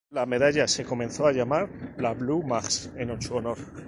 La 0.09 0.25
medalla 0.25 0.67
se 0.67 0.83
comenzó 0.83 1.27
a 1.27 1.31
llamar 1.31 1.69
la 1.99 2.15
"Blue 2.15 2.41
Max" 2.41 2.89
en 2.97 3.21
su 3.21 3.35
honor. 3.35 3.59